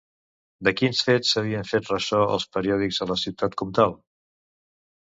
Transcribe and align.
De 0.67 0.71
quins 0.79 1.01
fets 1.09 1.33
s'havien 1.35 1.69
fet 1.73 1.93
ressò 1.93 2.25
els 2.39 2.49
periòdics 2.59 3.01
a 3.07 3.11
la 3.13 3.21
Ciutat 3.27 3.61
Comtal? 3.63 3.97